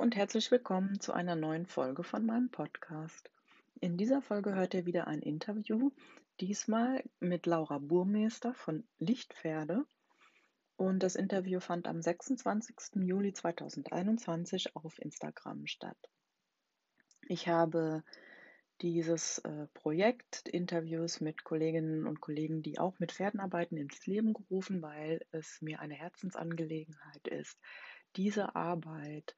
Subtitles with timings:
[0.00, 3.30] und herzlich willkommen zu einer neuen Folge von meinem Podcast.
[3.80, 5.90] In dieser Folge hört ihr wieder ein Interview,
[6.40, 9.84] diesmal mit Laura Burmeister von Lichtpferde.
[10.76, 13.02] Und das Interview fand am 26.
[13.02, 15.98] Juli 2021 auf Instagram statt.
[17.28, 18.02] Ich habe
[18.80, 24.32] dieses äh, Projekt Interviews mit Kolleginnen und Kollegen, die auch mit Pferden arbeiten, ins Leben
[24.32, 27.58] gerufen, weil es mir eine Herzensangelegenheit ist,
[28.16, 29.36] diese Arbeit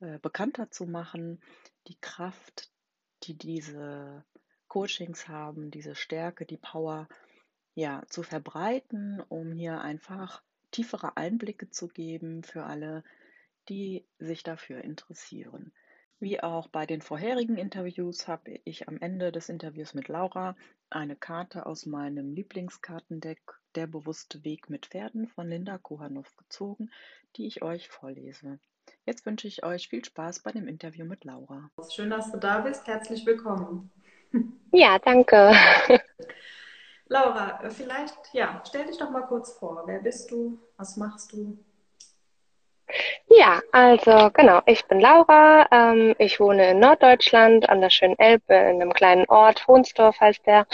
[0.00, 1.40] äh, bekannter zu machen,
[1.86, 2.70] die Kraft,
[3.24, 4.24] die diese
[4.68, 7.08] Coachings haben, diese Stärke, die Power,
[7.74, 13.02] ja, zu verbreiten, um hier einfach tiefere Einblicke zu geben für alle,
[13.68, 15.72] die sich dafür interessieren.
[16.20, 20.56] Wie auch bei den vorherigen Interviews habe ich am Ende des Interviews mit Laura
[20.88, 23.40] eine Karte aus meinem Lieblingskartendeck
[23.74, 26.90] Der bewusste Weg mit Pferden von Linda Kohanow gezogen,
[27.36, 28.60] die ich euch vorlese.
[29.06, 31.68] Jetzt wünsche ich euch viel Spaß bei dem Interview mit Laura.
[31.90, 32.86] Schön, dass du da bist.
[32.86, 33.90] Herzlich willkommen.
[34.72, 35.52] Ja, danke.
[37.06, 39.82] Laura, vielleicht, ja, stell dich doch mal kurz vor.
[39.86, 40.58] Wer bist du?
[40.78, 41.58] Was machst du?
[43.28, 45.68] Ja, also genau, ich bin Laura.
[45.70, 50.46] Ähm, ich wohne in Norddeutschland an der schönen Elbe in einem kleinen Ort, Hohnsdorf heißt
[50.46, 50.66] der.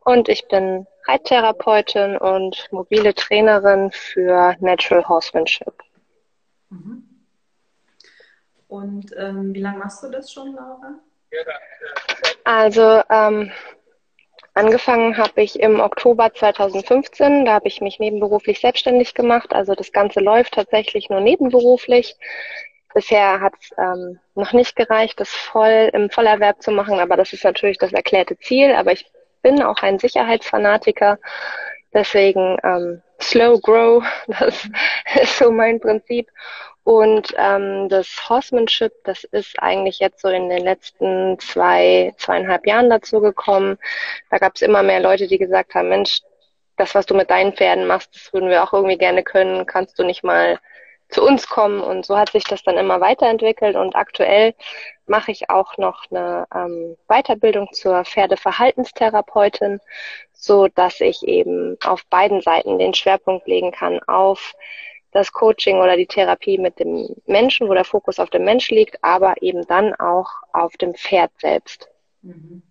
[0.00, 5.74] Und ich bin Reittherapeutin und mobile Trainerin für Natural Horsemanship.
[6.70, 7.07] Mhm.
[8.68, 10.94] Und ähm, wie lange machst du das schon, Laura?
[12.44, 13.50] Also ähm,
[14.54, 17.46] angefangen habe ich im Oktober 2015.
[17.46, 19.52] Da habe ich mich nebenberuflich selbstständig gemacht.
[19.52, 22.16] Also das Ganze läuft tatsächlich nur nebenberuflich.
[22.94, 27.32] Bisher hat es ähm, noch nicht gereicht, das voll im Vollerwerb zu machen, aber das
[27.32, 28.74] ist natürlich das erklärte Ziel.
[28.74, 29.10] Aber ich
[29.42, 31.18] bin auch ein Sicherheitsfanatiker.
[31.92, 34.68] Deswegen ähm, Slow Grow, das
[35.22, 36.28] ist so mein Prinzip.
[36.88, 42.88] Und ähm, das Horsemanship, das ist eigentlich jetzt so in den letzten zwei, zweieinhalb Jahren
[42.88, 43.76] dazu gekommen.
[44.30, 46.22] Da gab es immer mehr Leute, die gesagt haben, Mensch,
[46.78, 49.66] das, was du mit deinen Pferden machst, das würden wir auch irgendwie gerne können.
[49.66, 50.58] Kannst du nicht mal
[51.10, 51.82] zu uns kommen?
[51.82, 53.76] Und so hat sich das dann immer weiterentwickelt.
[53.76, 54.54] Und aktuell
[55.04, 59.80] mache ich auch noch eine ähm, Weiterbildung zur Pferdeverhaltenstherapeutin,
[60.32, 64.54] so dass ich eben auf beiden Seiten den Schwerpunkt legen kann auf
[65.12, 69.02] das Coaching oder die Therapie mit dem Menschen, wo der Fokus auf dem Mensch liegt,
[69.02, 71.88] aber eben dann auch auf dem Pferd selbst.
[72.22, 72.62] Mhm.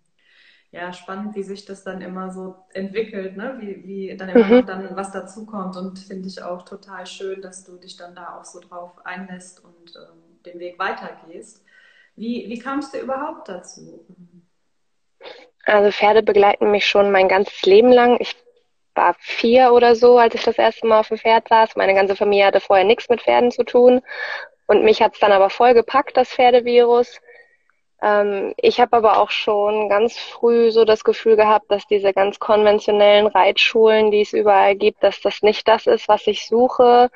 [0.70, 3.56] Ja, spannend, wie sich das dann immer so entwickelt, ne?
[3.58, 4.66] wie, wie dann immer mhm.
[4.66, 8.44] dann was dazukommt und finde ich auch total schön, dass du dich dann da auch
[8.44, 11.64] so drauf einlässt und ähm, den Weg weitergehst.
[12.16, 14.04] Wie, wie kamst du überhaupt dazu?
[15.64, 18.18] Also Pferde begleiten mich schon mein ganzes Leben lang.
[18.20, 18.36] Ich
[18.98, 21.76] war vier oder so, als ich das erste Mal auf dem Pferd saß.
[21.76, 24.02] Meine ganze Familie hatte vorher nichts mit Pferden zu tun.
[24.66, 27.20] Und mich hat es dann aber voll gepackt, das Pferdevirus.
[28.02, 32.40] Ähm, ich habe aber auch schon ganz früh so das Gefühl gehabt, dass diese ganz
[32.40, 37.10] konventionellen Reitschulen, die es überall gibt, dass das nicht das ist, was ich suche.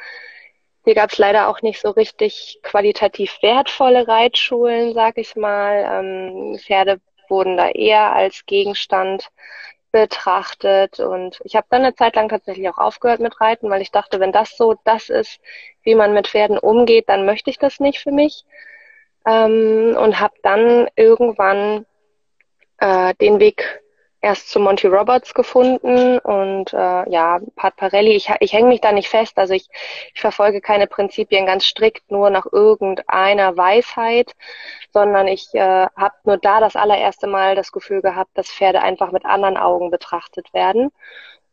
[0.85, 5.85] Hier gab es leider auch nicht so richtig qualitativ wertvolle Reitschulen, sag ich mal.
[5.89, 9.31] Ähm, Pferde wurden da eher als Gegenstand
[9.93, 10.99] betrachtet.
[10.99, 14.19] Und ich habe dann eine Zeit lang tatsächlich auch aufgehört mit Reiten, weil ich dachte,
[14.19, 15.39] wenn das so das ist,
[15.83, 18.45] wie man mit Pferden umgeht, dann möchte ich das nicht für mich.
[19.27, 21.87] Ähm, und habe dann irgendwann
[22.79, 23.82] äh, den Weg
[24.23, 28.93] erst zu Monty Roberts gefunden und äh, ja, Pat Parelli, ich, ich hänge mich da
[28.93, 29.69] nicht fest, also ich,
[30.15, 34.33] ich verfolge keine Prinzipien ganz strikt nur nach irgendeiner Weisheit,
[34.93, 39.11] sondern ich äh, habe nur da das allererste Mal das Gefühl gehabt, dass Pferde einfach
[39.11, 40.91] mit anderen Augen betrachtet werden.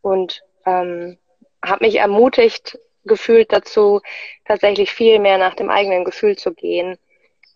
[0.02, 1.18] Und ähm,
[1.66, 4.02] habe mich ermutigt gefühlt dazu,
[4.46, 6.98] tatsächlich viel mehr nach dem eigenen Gefühl zu gehen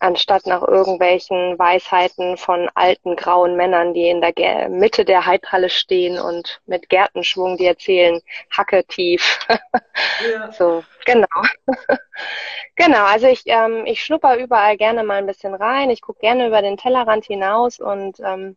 [0.03, 6.19] anstatt nach irgendwelchen Weisheiten von alten grauen Männern, die in der Mitte der Heidhalle stehen
[6.19, 8.21] und mit Gärtenschwung die erzählen,
[8.51, 9.39] Hacke tief.
[9.47, 9.59] Ja.
[10.53, 11.27] So, genau.
[12.75, 15.89] genau, also ich, ähm, ich schnupper überall gerne mal ein bisschen rein.
[15.89, 18.55] Ich gucke gerne über den Tellerrand hinaus und ähm,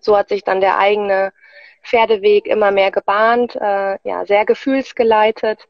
[0.00, 1.32] so hat sich dann der eigene
[1.82, 5.68] Pferdeweg immer mehr gebahnt, äh, ja, sehr gefühlsgeleitet.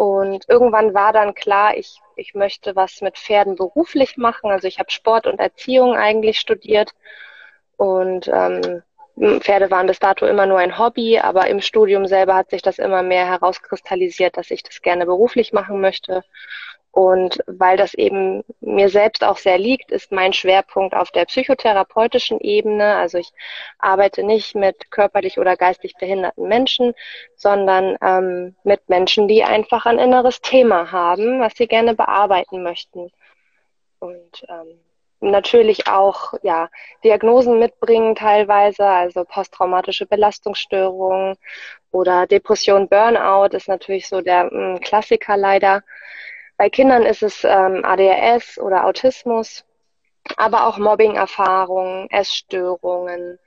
[0.00, 4.50] Und irgendwann war dann klar, ich ich möchte was mit Pferden beruflich machen.
[4.50, 6.92] Also ich habe Sport und Erziehung eigentlich studiert
[7.76, 8.82] und ähm,
[9.40, 12.78] Pferde waren bis dato immer nur ein Hobby, aber im Studium selber hat sich das
[12.78, 16.24] immer mehr herauskristallisiert, dass ich das gerne beruflich machen möchte.
[16.92, 22.40] Und weil das eben mir selbst auch sehr liegt, ist mein Schwerpunkt auf der psychotherapeutischen
[22.40, 22.96] Ebene.
[22.96, 23.32] Also ich
[23.78, 26.94] arbeite nicht mit körperlich oder geistig behinderten Menschen,
[27.36, 33.10] sondern ähm, mit Menschen, die einfach ein inneres Thema haben, was sie gerne bearbeiten möchten.
[34.00, 34.80] und ähm,
[35.20, 36.68] natürlich auch ja
[37.04, 41.36] Diagnosen mitbringen teilweise, also posttraumatische Belastungsstörungen
[41.92, 45.82] oder Depression, Burnout ist natürlich so der mm, Klassiker leider.
[46.60, 49.64] Bei Kindern ist es ähm, ADHS oder Autismus,
[50.36, 53.38] aber auch Mobbing-Erfahrungen, Essstörungen,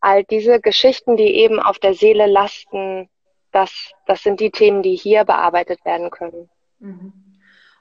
[0.00, 3.08] all diese Geschichten, die eben auf der Seele lasten,
[3.52, 6.50] das, das sind die Themen, die hier bearbeitet werden können.
[6.80, 7.12] Mhm.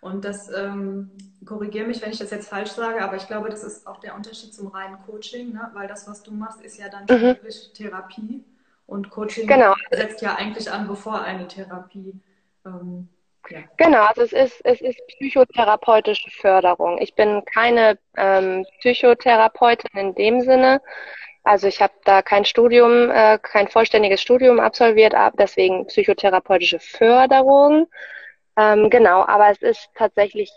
[0.01, 1.09] Und das, ähm,
[1.47, 4.13] korrigiere mich, wenn ich das jetzt falsch sage, aber ich glaube, das ist auch der
[4.13, 5.71] Unterschied zum reinen Coaching, ne?
[5.73, 7.23] weil das, was du machst, ist ja dann mhm.
[7.23, 8.45] wirklich Therapie.
[8.85, 9.73] Und Coaching genau.
[9.89, 12.21] setzt ja eigentlich an, bevor eine Therapie.
[12.67, 13.09] Ähm,
[13.77, 16.97] Genau, also es ist, es ist psychotherapeutische Förderung.
[16.99, 20.81] Ich bin keine ähm, Psychotherapeutin in dem Sinne.
[21.43, 27.87] Also ich habe da kein Studium, äh, kein vollständiges Studium absolviert, deswegen psychotherapeutische Förderung.
[28.57, 30.51] Ähm, genau, aber es ist tatsächlich,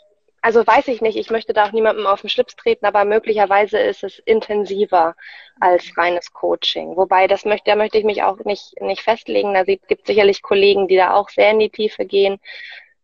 [0.49, 3.79] also weiß ich nicht, ich möchte da auch niemandem auf den Schlips treten, aber möglicherweise
[3.79, 5.15] ist es intensiver
[5.61, 6.97] als reines Coaching.
[6.97, 9.53] Wobei, das möchte, da möchte ich mich auch nicht, nicht festlegen.
[9.53, 12.41] Da gibt sicherlich Kollegen, die da auch sehr in die Tiefe gehen.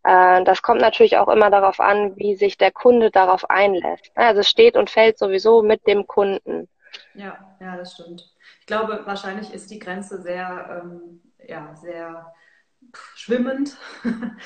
[0.04, 4.10] Äh, das kommt natürlich auch immer darauf an, wie sich der Kunde darauf einlässt.
[4.14, 6.66] Also es steht und fällt sowieso mit dem Kunden.
[7.12, 8.24] Ja, ja, das stimmt.
[8.60, 12.32] Ich glaube, wahrscheinlich ist die Grenze sehr, ähm, ja, sehr
[13.14, 13.76] schwimmend.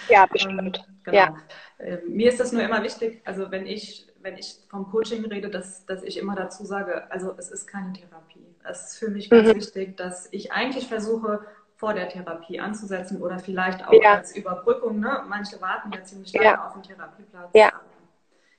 [0.08, 0.78] Ja, bestimmt.
[0.78, 1.16] ähm, genau.
[1.16, 1.36] ja.
[1.78, 5.48] Äh, mir ist das nur immer wichtig, also wenn ich, wenn ich vom Coaching rede,
[5.48, 8.46] dass, dass ich immer dazu sage, also es ist keine Therapie.
[8.64, 9.56] Es ist für mich ganz mhm.
[9.56, 11.46] wichtig, dass ich eigentlich versuche,
[11.78, 14.14] vor der Therapie anzusetzen oder vielleicht auch ja.
[14.14, 14.98] als Überbrückung.
[14.98, 15.22] Ne?
[15.28, 16.66] Manche warten ja ziemlich lange ja.
[16.66, 17.50] auf den Therapieplatz.
[17.54, 17.72] Ja.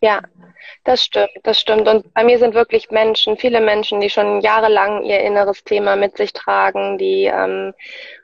[0.02, 0.22] Ja,
[0.86, 1.88] das stimmt, das stimmt.
[1.88, 6.16] Und bei mir sind wirklich Menschen, viele Menschen, die schon jahrelang ihr inneres Thema mit
[6.18, 7.74] sich tragen, die ähm,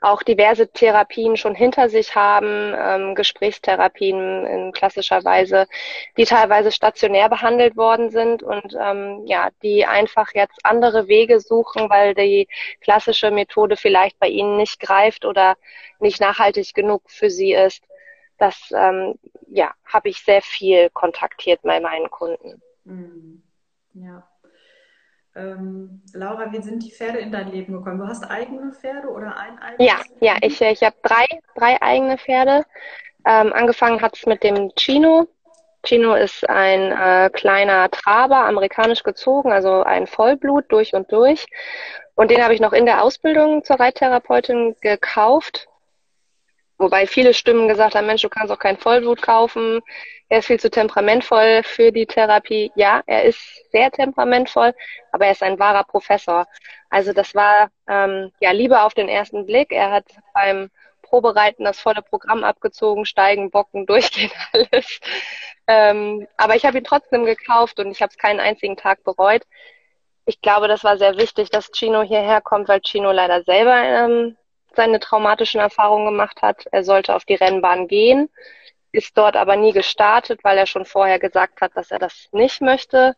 [0.00, 5.66] auch diverse Therapien schon hinter sich haben, ähm, Gesprächstherapien in klassischer Weise,
[6.16, 11.90] die teilweise stationär behandelt worden sind und ähm, ja, die einfach jetzt andere Wege suchen,
[11.90, 12.48] weil die
[12.80, 15.56] klassische Methode vielleicht bei ihnen nicht greift oder
[16.00, 17.82] nicht nachhaltig genug für sie ist
[18.38, 19.18] das ähm,
[19.48, 22.60] ja, habe ich sehr viel kontaktiert bei meinen Kunden.
[22.84, 23.42] Mhm.
[23.94, 24.28] Ja.
[25.34, 27.98] Ähm, Laura, wie sind die Pferde in dein Leben gekommen?
[27.98, 29.86] Du hast eigene Pferde oder ein eigenes?
[29.86, 32.64] Ja, ja, ich, ich habe drei, drei eigene Pferde.
[33.26, 35.28] Ähm, angefangen hat es mit dem Chino.
[35.84, 41.46] Chino ist ein äh, kleiner Traber, amerikanisch gezogen, also ein Vollblut durch und durch.
[42.14, 45.68] Und den habe ich noch in der Ausbildung zur Reittherapeutin gekauft
[46.78, 49.80] Wobei viele Stimmen gesagt haben, Mensch, du kannst auch kein Vollblut kaufen.
[50.28, 52.70] Er ist viel zu temperamentvoll für die Therapie.
[52.74, 53.40] Ja, er ist
[53.72, 54.74] sehr temperamentvoll,
[55.12, 56.46] aber er ist ein wahrer Professor.
[56.90, 59.72] Also das war ähm, ja Liebe auf den ersten Blick.
[59.72, 60.70] Er hat beim
[61.02, 65.00] Probereiten das volle Programm abgezogen, steigen, bocken, durchgehen alles.
[65.66, 69.42] Ähm, aber ich habe ihn trotzdem gekauft und ich habe es keinen einzigen Tag bereut.
[70.26, 74.36] Ich glaube, das war sehr wichtig, dass Chino hierher kommt, weil Chino leider selber ähm,
[74.76, 76.66] seine traumatischen Erfahrungen gemacht hat.
[76.72, 78.28] Er sollte auf die Rennbahn gehen,
[78.92, 82.60] ist dort aber nie gestartet, weil er schon vorher gesagt hat, dass er das nicht
[82.60, 83.16] möchte.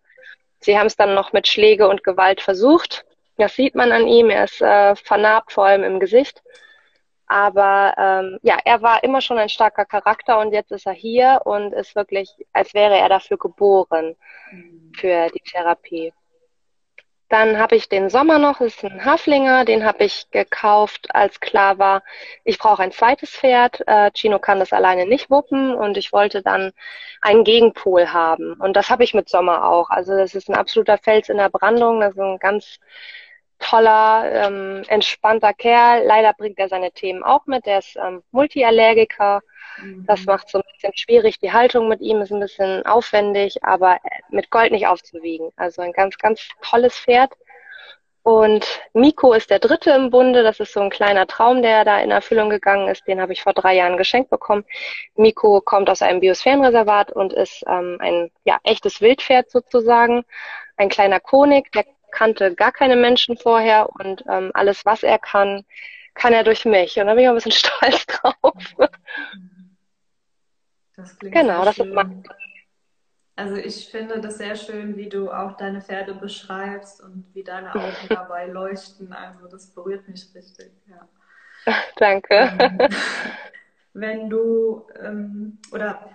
[0.61, 3.05] Sie haben es dann noch mit Schläge und Gewalt versucht.
[3.37, 4.31] Das sieht man an ihm.
[4.31, 6.43] Er ist äh, vernarbt, vor allem im Gesicht.
[7.29, 11.43] Aber ähm, ja, er war immer schon ein starker Charakter und jetzt ist er hier
[11.45, 14.17] und ist wirklich, als wäre er dafür geboren,
[14.51, 14.93] mhm.
[14.97, 16.13] für die Therapie.
[17.29, 21.41] Dann habe ich den Sommer noch, das ist ein Haflinger, den habe ich gekauft, als
[21.41, 22.03] klar war,
[22.45, 23.83] ich brauche ein zweites Pferd.
[23.87, 26.73] Äh, Chino kann das alleine nicht wuppen und ich wollte dann
[27.21, 28.55] einen Gegenpol haben.
[28.55, 29.91] Und das habe ich mit Sommer auch.
[29.91, 32.79] Also das ist ein absoluter Fels in der Brandung, das ist ein ganz
[33.59, 36.05] toller, ähm, entspannter Kerl.
[36.05, 37.67] Leider bringt er seine Themen auch mit.
[37.67, 39.43] Der ist ähm, Multiallergiker.
[40.07, 40.27] Das mhm.
[40.27, 41.39] macht so ein bisschen schwierig.
[41.39, 43.99] Die Haltung mit ihm ist ein bisschen aufwendig, aber
[44.31, 45.51] mit Gold nicht aufzuwiegen.
[45.57, 47.33] Also ein ganz, ganz tolles Pferd.
[48.23, 50.43] Und Miko ist der dritte im Bunde.
[50.43, 53.07] Das ist so ein kleiner Traum, der da in Erfüllung gegangen ist.
[53.07, 54.65] Den habe ich vor drei Jahren geschenkt bekommen.
[55.17, 60.25] Miko kommt aus einem Biosphärenreservat und ist ähm, ein ja, echtes Wildpferd sozusagen.
[60.77, 61.85] Ein kleiner Konig, der
[62.19, 65.65] kannte gar keine Menschen vorher und ähm, alles, was er kann,
[66.15, 66.99] kann er durch mich.
[66.99, 68.65] Und da bin ich auch ein bisschen stolz drauf.
[70.97, 71.87] Das klingt genau, das schön.
[71.87, 72.25] ist mein.
[73.37, 77.73] Also ich finde das sehr schön, wie du auch deine Pferde beschreibst und wie deine
[77.75, 79.13] Augen dabei leuchten.
[79.13, 80.73] Also das berührt mich richtig.
[80.89, 81.09] Ja.
[81.97, 82.51] Danke.
[82.59, 82.89] Ähm,
[83.93, 86.11] wenn du, ähm, oder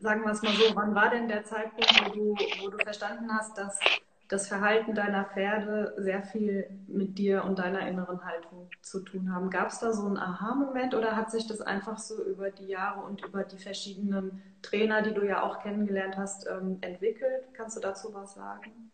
[0.00, 3.28] sagen wir es mal so, wann war denn der Zeitpunkt, wo du, wo du verstanden
[3.30, 3.78] hast, dass
[4.28, 9.50] das Verhalten deiner Pferde sehr viel mit dir und deiner inneren Haltung zu tun haben.
[9.50, 13.02] Gab es da so einen Aha-Moment oder hat sich das einfach so über die Jahre
[13.02, 17.44] und über die verschiedenen Trainer, die du ja auch kennengelernt hast, ähm, entwickelt?
[17.54, 18.90] Kannst du dazu was sagen?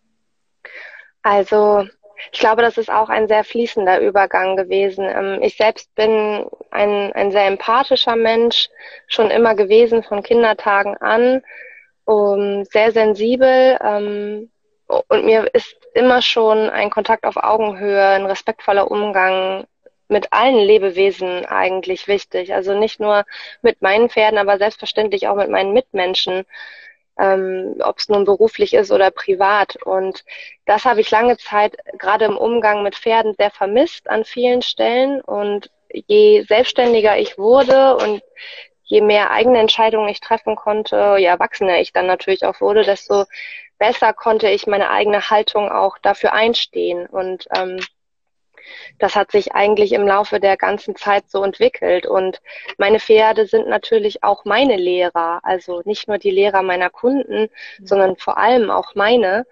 [1.23, 1.87] Also
[2.33, 5.05] ich glaube, das ist auch ein sehr fließender Übergang gewesen.
[5.05, 8.69] Ähm, ich selbst bin ein, ein sehr empathischer Mensch,
[9.07, 11.43] schon immer gewesen von Kindertagen an,
[12.07, 13.79] sehr sensibel.
[15.09, 19.67] Und mir ist immer schon ein Kontakt auf Augenhöhe, ein respektvoller Umgang
[20.09, 22.53] mit allen Lebewesen eigentlich wichtig.
[22.53, 23.25] Also nicht nur
[23.63, 26.45] mit meinen Pferden, aber selbstverständlich auch mit meinen Mitmenschen,
[27.19, 29.77] ähm, ob es nun beruflich ist oder privat.
[29.85, 30.25] Und
[30.67, 35.21] das habe ich lange Zeit gerade im Umgang mit Pferden sehr vermisst an vielen Stellen.
[35.21, 38.23] Und je selbstständiger ich wurde und
[38.83, 43.27] je mehr eigene Entscheidungen ich treffen konnte, je erwachsener ich dann natürlich auch wurde, desto
[43.81, 47.07] besser konnte ich meine eigene Haltung auch dafür einstehen.
[47.07, 47.81] Und ähm,
[48.99, 52.07] das hat sich eigentlich im Laufe der ganzen Zeit so entwickelt.
[52.07, 52.41] Und
[52.79, 57.87] meine Pferde sind natürlich auch meine Lehrer, also nicht nur die Lehrer meiner Kunden, mhm.
[57.87, 59.47] sondern vor allem auch meine.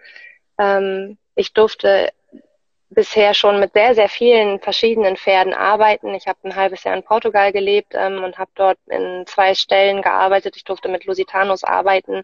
[0.59, 2.11] Ähm, ich durfte
[2.91, 6.15] bisher schon mit sehr, sehr vielen verschiedenen Pferden arbeiten.
[6.15, 10.03] Ich habe ein halbes Jahr in Portugal gelebt ähm, und habe dort in zwei Stellen
[10.03, 10.57] gearbeitet.
[10.57, 12.23] Ich durfte mit Lusitanos arbeiten.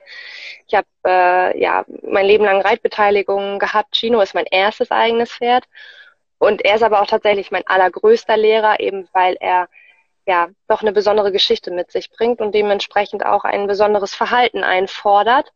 [0.67, 3.95] Ich habe äh, ja mein Leben lang Reitbeteiligungen gehabt.
[3.97, 5.65] Chino ist mein erstes eigenes Pferd.
[6.39, 9.69] Und er ist aber auch tatsächlich mein allergrößter Lehrer, eben weil er
[10.27, 15.53] ja doch eine besondere Geschichte mit sich bringt und dementsprechend auch ein besonderes Verhalten einfordert.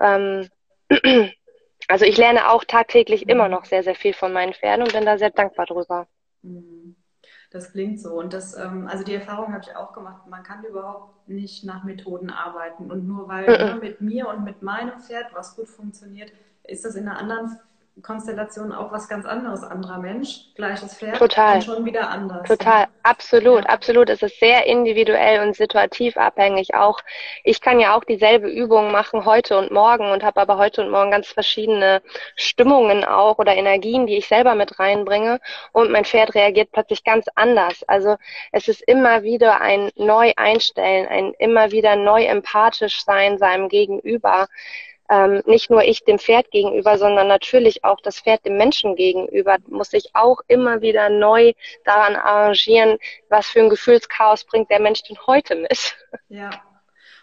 [0.00, 0.48] Ähm,
[1.88, 5.04] Also ich lerne auch tagtäglich immer noch sehr, sehr viel von meinen Pferden und bin
[5.04, 6.06] da sehr dankbar drüber.
[6.42, 6.96] Mhm.
[7.50, 8.12] Das klingt so.
[8.12, 11.84] Und das, ähm, also die Erfahrung habe ich auch gemacht, man kann überhaupt nicht nach
[11.84, 12.90] Methoden arbeiten.
[12.90, 13.80] Und nur weil mhm.
[13.80, 16.32] mit mir und mit meinem Pferd was gut funktioniert,
[16.64, 17.58] ist das in einer anderen
[18.02, 21.56] Konstellation auch was ganz anderes, anderer Mensch, gleiches Pferd Total.
[21.56, 22.46] und schon wieder anders.
[22.46, 22.88] Total, ja.
[23.02, 23.70] absolut, ja.
[23.70, 24.10] absolut.
[24.10, 26.74] Es ist sehr individuell und situativ abhängig.
[26.74, 27.00] Auch
[27.42, 30.90] ich kann ja auch dieselbe Übung machen heute und morgen und habe aber heute und
[30.90, 32.02] morgen ganz verschiedene
[32.34, 35.40] Stimmungen auch oder Energien, die ich selber mit reinbringe
[35.72, 37.82] und mein Pferd reagiert plötzlich ganz anders.
[37.88, 38.16] Also
[38.52, 44.48] es ist immer wieder ein neu einstellen, ein immer wieder neu empathisch sein seinem Gegenüber
[45.10, 49.56] ähm, nicht nur ich dem Pferd gegenüber, sondern natürlich auch das Pferd dem Menschen gegenüber,
[49.68, 51.52] muss sich auch immer wieder neu
[51.84, 52.98] daran arrangieren,
[53.28, 55.96] was für ein Gefühlschaos bringt der Mensch denn heute mit.
[56.28, 56.50] Ja,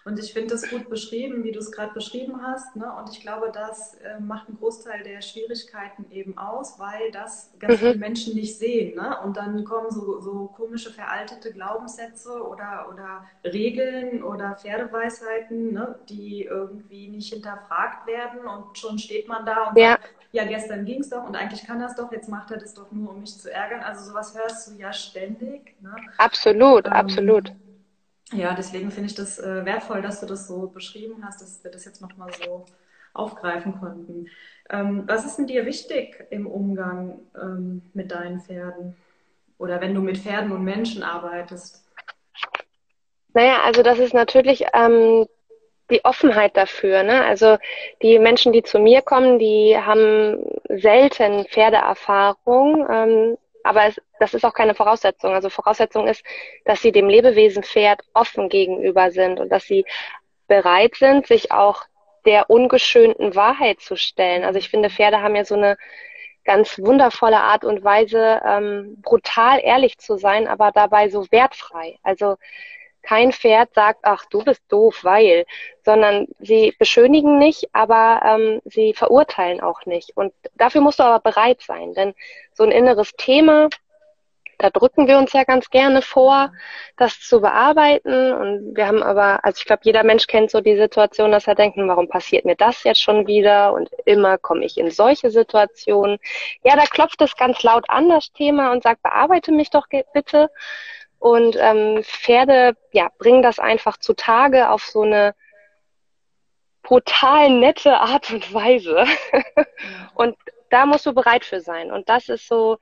[0.05, 2.75] und ich finde das gut beschrieben, wie du es gerade beschrieben hast.
[2.75, 2.91] Ne?
[2.91, 7.75] Und ich glaube, das äh, macht einen Großteil der Schwierigkeiten eben aus, weil das ganz
[7.75, 7.85] mhm.
[7.85, 8.95] viele Menschen nicht sehen.
[8.95, 9.17] Ne?
[9.23, 15.97] Und dann kommen so, so komische veraltete Glaubenssätze oder, oder Regeln oder Pferdeweisheiten, ne?
[16.09, 18.45] die irgendwie nicht hinterfragt werden.
[18.45, 19.91] Und schon steht man da und ja.
[19.91, 22.73] sagt, ja, gestern ging es doch und eigentlich kann das doch, jetzt macht er das
[22.73, 23.81] doch nur, um mich zu ärgern.
[23.81, 25.75] Also sowas hörst du ja ständig.
[25.79, 25.95] Ne?
[26.17, 27.53] Absolut, ähm, absolut.
[28.31, 31.71] Ja, deswegen finde ich das äh, wertvoll, dass du das so beschrieben hast, dass wir
[31.71, 32.65] das jetzt nochmal so
[33.13, 34.27] aufgreifen konnten.
[34.69, 38.95] Ähm, was ist denn dir wichtig im Umgang ähm, mit deinen Pferden?
[39.57, 41.85] Oder wenn du mit Pferden und Menschen arbeitest?
[43.33, 45.27] Naja, also das ist natürlich ähm,
[45.89, 47.03] die Offenheit dafür.
[47.03, 47.23] Ne?
[47.23, 47.57] Also
[48.01, 52.87] die Menschen, die zu mir kommen, die haben selten Pferdeerfahrung.
[52.89, 55.33] Ähm, aber es, das ist auch keine Voraussetzung.
[55.33, 56.23] Also Voraussetzung ist,
[56.63, 59.85] dass sie dem Lebewesen Pferd offen gegenüber sind und dass sie
[60.47, 61.83] bereit sind, sich auch
[62.25, 64.45] der ungeschönten Wahrheit zu stellen.
[64.45, 65.75] Also ich finde, Pferde haben ja so eine
[66.45, 71.97] ganz wundervolle Art und Weise, ähm, brutal ehrlich zu sein, aber dabei so wertfrei.
[72.01, 72.37] Also
[73.01, 75.45] kein Pferd sagt, ach, du bist doof, weil,
[75.83, 80.15] sondern sie beschönigen nicht, aber ähm, sie verurteilen auch nicht.
[80.15, 82.13] Und dafür musst du aber bereit sein, denn
[82.53, 83.67] so ein inneres Thema,
[84.63, 86.53] da drücken wir uns ja ganz gerne vor,
[86.95, 88.31] das zu bearbeiten.
[88.31, 91.55] Und wir haben aber, also ich glaube, jeder Mensch kennt so die Situation, dass er
[91.55, 93.73] denkt, hm, warum passiert mir das jetzt schon wieder?
[93.73, 96.17] Und immer komme ich in solche Situationen.
[96.63, 100.49] Ja, da klopft es ganz laut an, das Thema, und sagt, bearbeite mich doch bitte.
[101.19, 105.35] Und ähm, Pferde ja, bringen das einfach zutage auf so eine
[106.83, 109.05] brutal nette Art und Weise.
[110.15, 110.37] und
[110.69, 111.91] da musst du bereit für sein.
[111.91, 112.77] Und das ist so,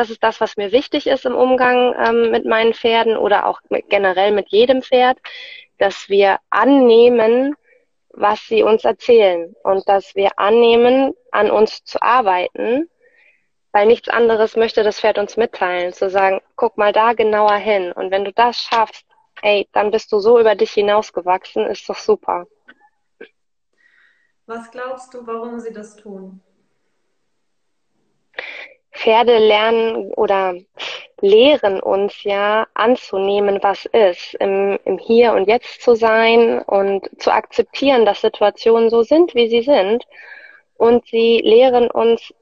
[0.00, 3.60] das ist das, was mir wichtig ist im Umgang ähm, mit meinen Pferden oder auch
[3.68, 5.18] mit, generell mit jedem Pferd,
[5.78, 7.54] dass wir annehmen,
[8.10, 12.88] was sie uns erzählen und dass wir annehmen, an uns zu arbeiten
[13.72, 17.92] weil nichts anderes möchte das Pferd uns mitteilen, zu sagen, guck mal da genauer hin.
[17.92, 19.06] Und wenn du das schaffst,
[19.42, 22.46] ey, dann bist du so über dich hinausgewachsen, ist doch super.
[24.46, 26.42] Was glaubst du, warum sie das tun?
[29.00, 30.54] Pferde lernen oder
[31.22, 37.32] lehren uns ja anzunehmen, was ist, im, im Hier und Jetzt zu sein und zu
[37.32, 40.04] akzeptieren, dass Situationen so sind, wie sie sind.
[40.76, 42.34] Und sie lehren uns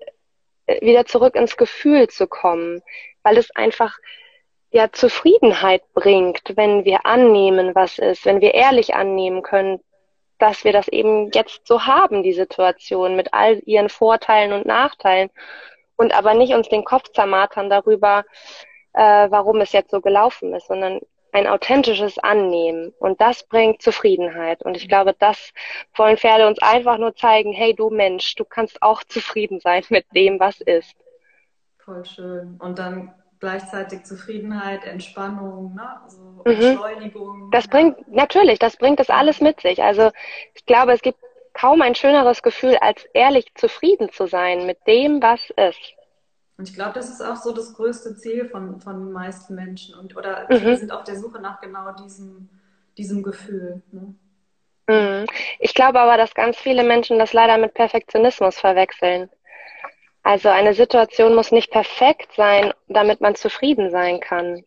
[0.66, 2.82] äh, wieder zurück ins Gefühl zu kommen,
[3.22, 3.96] weil es einfach
[4.70, 9.80] ja Zufriedenheit bringt, wenn wir annehmen, was ist, wenn wir ehrlich annehmen können,
[10.38, 15.30] dass wir das eben jetzt so haben, die Situation mit all ihren Vorteilen und Nachteilen
[15.98, 18.24] und aber nicht uns den Kopf zermartern darüber,
[18.94, 21.00] äh, warum es jetzt so gelaufen ist, sondern
[21.32, 22.94] ein authentisches Annehmen.
[22.98, 24.62] Und das bringt Zufriedenheit.
[24.62, 25.52] Und ich glaube, das
[25.94, 30.06] wollen Pferde uns einfach nur zeigen, hey du Mensch, du kannst auch zufrieden sein mit
[30.14, 30.94] dem, was ist.
[31.84, 32.56] Voll schön.
[32.60, 36.00] Und dann gleichzeitig Zufriedenheit, Entspannung, ne?
[36.02, 36.52] also mhm.
[36.52, 37.50] Entschleunigung.
[37.50, 39.82] Das bringt, natürlich, das bringt das alles mit sich.
[39.82, 40.10] Also
[40.54, 41.18] ich glaube, es gibt
[41.58, 45.94] kaum ein schöneres Gefühl, als ehrlich zufrieden zu sein mit dem, was ist.
[46.56, 49.94] Und ich glaube, das ist auch so das größte Ziel von, von den meisten Menschen.
[49.94, 50.76] Und, oder mhm.
[50.76, 52.48] sind auf der Suche nach genau diesem,
[52.96, 53.82] diesem Gefühl.
[53.92, 54.14] Ne?
[54.88, 55.26] Mhm.
[55.58, 59.28] Ich glaube aber, dass ganz viele Menschen das leider mit Perfektionismus verwechseln.
[60.22, 64.64] Also eine Situation muss nicht perfekt sein, damit man zufrieden sein kann.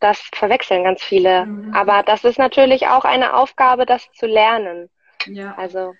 [0.00, 1.46] Das verwechseln ganz viele.
[1.46, 1.74] Mhm.
[1.74, 4.90] Aber das ist natürlich auch eine Aufgabe, das zu lernen.
[5.26, 5.54] Ja.
[5.56, 5.94] Also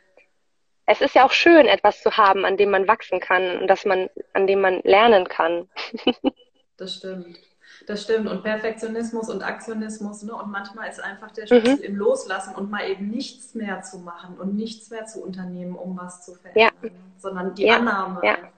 [0.87, 3.85] es ist ja auch schön, etwas zu haben, an dem man wachsen kann und dass
[3.85, 5.69] man, an dem man lernen kann.
[6.77, 7.39] das stimmt.
[7.87, 8.29] Das stimmt.
[8.29, 10.35] Und Perfektionismus und Aktionismus, ne?
[10.35, 11.83] Und manchmal ist einfach der Schlüssel mhm.
[11.83, 15.97] im Loslassen und mal eben nichts mehr zu machen und nichts mehr zu unternehmen, um
[15.97, 16.73] was zu verändern.
[16.83, 16.91] Ja.
[17.19, 17.77] Sondern die ja.
[17.77, 18.35] Annahme ja.
[18.35, 18.51] einfach.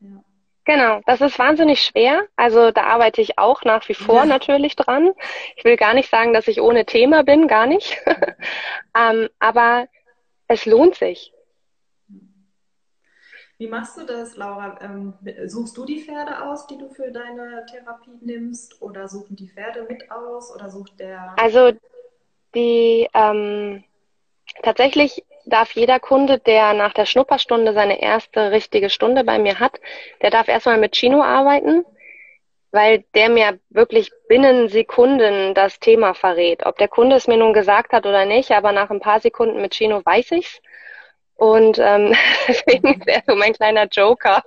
[0.00, 0.24] Ja.
[0.64, 2.22] Genau, das ist wahnsinnig schwer.
[2.36, 4.26] Also da arbeite ich auch nach wie vor ja.
[4.26, 5.12] natürlich dran.
[5.56, 7.98] Ich will gar nicht sagen, dass ich ohne Thema bin, gar nicht.
[8.96, 9.86] ähm, aber
[10.52, 11.32] es lohnt sich.
[13.58, 14.78] Wie machst du das, Laura?
[14.82, 15.14] Ähm,
[15.46, 18.82] suchst du die Pferde aus, die du für deine Therapie nimmst?
[18.82, 20.52] Oder suchen die Pferde mit aus?
[20.54, 21.34] Oder sucht der.
[21.38, 21.70] Also,
[22.54, 23.08] die.
[23.14, 23.84] Ähm,
[24.62, 29.80] tatsächlich darf jeder Kunde, der nach der Schnupperstunde seine erste richtige Stunde bei mir hat,
[30.22, 31.84] der darf erstmal mit Chino arbeiten,
[32.72, 36.64] weil der mir wirklich binnen Sekunden das Thema verrät.
[36.64, 39.60] Ob der Kunde es mir nun gesagt hat oder nicht, aber nach ein paar Sekunden
[39.60, 40.60] mit Chino weiß ich's.
[41.34, 42.14] Und ähm,
[42.48, 44.42] deswegen ist er so mein kleiner Joker.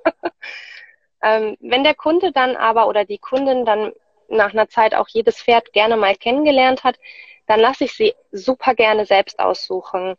[1.24, 3.94] ähm, wenn der Kunde dann aber oder die Kundin dann
[4.28, 6.98] nach einer Zeit auch jedes Pferd gerne mal kennengelernt hat,
[7.46, 10.16] dann lasse ich sie super gerne selbst aussuchen,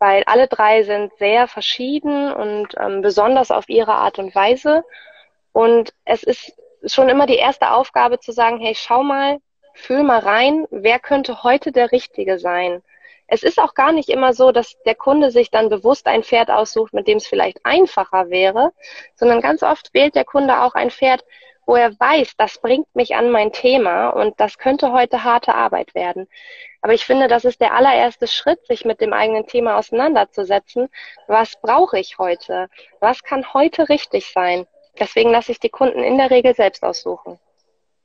[0.00, 4.82] weil alle drei sind sehr verschieden und ähm, besonders auf ihre Art und Weise.
[5.52, 9.38] Und es ist schon immer die erste Aufgabe zu sagen, hey, schau mal,
[9.74, 12.82] fühl mal rein, wer könnte heute der Richtige sein?
[13.28, 16.50] Es ist auch gar nicht immer so, dass der Kunde sich dann bewusst ein Pferd
[16.50, 18.72] aussucht, mit dem es vielleicht einfacher wäre,
[19.16, 21.24] sondern ganz oft wählt der Kunde auch ein Pferd,
[21.66, 25.96] wo er weiß, das bringt mich an mein Thema und das könnte heute harte Arbeit
[25.96, 26.28] werden.
[26.80, 30.88] Aber ich finde, das ist der allererste Schritt, sich mit dem eigenen Thema auseinanderzusetzen.
[31.26, 32.68] Was brauche ich heute?
[33.00, 34.68] Was kann heute richtig sein?
[34.98, 37.38] Deswegen lasse ich die Kunden in der Regel selbst aussuchen.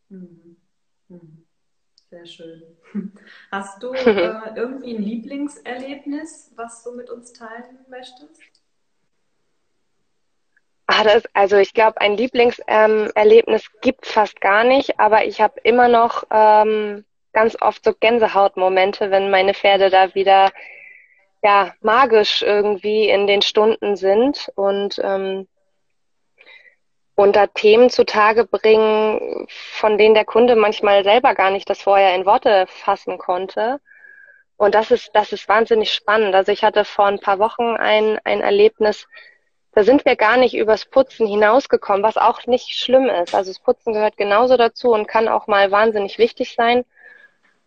[0.10, 0.58] Mhm.
[1.08, 1.46] Mhm.
[2.10, 2.64] Sehr schön.
[3.52, 8.42] Hast du äh, irgendwie ein Lieblingserlebnis, was du mit uns teilen möchtest?
[10.88, 15.60] Ah, das, also ich glaube, ein Lieblingserlebnis ähm, gibt fast gar nicht, aber ich habe
[15.64, 20.52] immer noch ähm, ganz oft so Gänsehautmomente, wenn meine Pferde da wieder
[21.44, 25.48] ja magisch irgendwie in den Stunden sind und ähm,
[27.16, 32.16] und da Themen zutage bringen, von denen der Kunde manchmal selber gar nicht das vorher
[32.16, 33.80] in Worte fassen konnte.
[34.58, 36.36] Und das ist, das ist wahnsinnig spannend.
[36.36, 39.08] Also ich hatte vor ein paar Wochen ein, ein Erlebnis,
[39.74, 43.34] da sind wir gar nicht übers Putzen hinausgekommen, was auch nicht schlimm ist.
[43.34, 46.84] Also das Putzen gehört genauso dazu und kann auch mal wahnsinnig wichtig sein.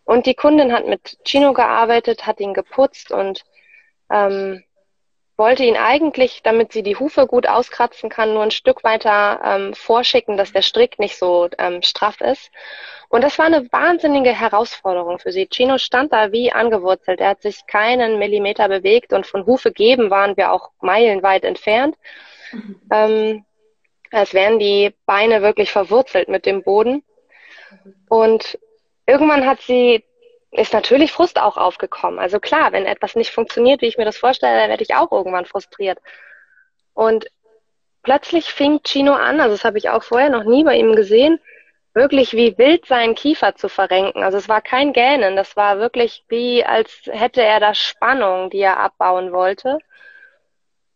[0.04, 3.44] Und die Kundin hat mit Chino gearbeitet, hat ihn geputzt und
[4.10, 4.62] ähm,
[5.36, 9.74] wollte ihn eigentlich, damit sie die Hufe gut auskratzen kann, nur ein Stück weiter ähm,
[9.74, 12.50] vorschicken, dass der Strick nicht so ähm, straff ist.
[13.08, 15.48] Und das war eine wahnsinnige Herausforderung für sie.
[15.48, 17.20] Chino stand da wie angewurzelt.
[17.20, 21.96] Er hat sich keinen Millimeter bewegt und von Hufe geben waren wir auch meilenweit entfernt.
[22.52, 22.80] Mhm.
[22.92, 23.44] Ähm,
[24.12, 27.02] als wären die Beine wirklich verwurzelt mit dem Boden.
[28.08, 28.58] Und
[29.06, 30.04] irgendwann hat sie
[30.54, 32.18] ist natürlich Frust auch aufgekommen.
[32.18, 35.10] Also klar, wenn etwas nicht funktioniert, wie ich mir das vorstelle, dann werde ich auch
[35.10, 35.98] irgendwann frustriert.
[36.92, 37.26] Und
[38.02, 41.40] plötzlich fing Chino an, also das habe ich auch vorher noch nie bei ihm gesehen,
[41.92, 44.22] wirklich wie wild seinen Kiefer zu verrenken.
[44.22, 48.60] Also es war kein Gähnen, das war wirklich wie, als hätte er da Spannung, die
[48.60, 49.78] er abbauen wollte.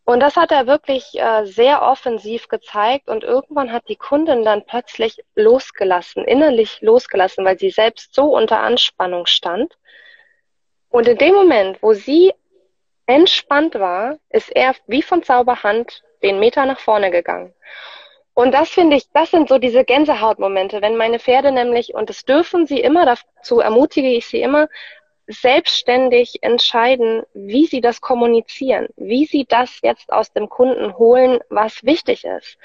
[0.09, 4.65] Und das hat er wirklich äh, sehr offensiv gezeigt und irgendwann hat die Kundin dann
[4.65, 9.77] plötzlich losgelassen, innerlich losgelassen, weil sie selbst so unter Anspannung stand.
[10.89, 12.33] Und in dem Moment, wo sie
[13.05, 17.53] entspannt war, ist er wie von Zauberhand den Meter nach vorne gegangen.
[18.33, 22.25] Und das finde ich, das sind so diese Gänsehautmomente, wenn meine Pferde nämlich, und das
[22.25, 24.69] dürfen sie immer, dazu ermutige ich sie immer,
[25.29, 31.85] selbstständig entscheiden, wie sie das kommunizieren, wie sie das jetzt aus dem Kunden holen, was
[31.85, 32.59] wichtig ist.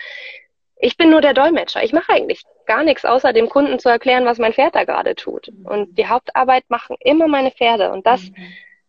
[0.77, 1.83] Ich bin nur der Dolmetscher.
[1.83, 5.15] Ich mache eigentlich gar nichts, außer dem Kunden zu erklären, was mein Pferd da gerade
[5.15, 5.51] tut.
[5.63, 7.91] Und die Hauptarbeit machen immer meine Pferde.
[7.91, 8.31] Und das,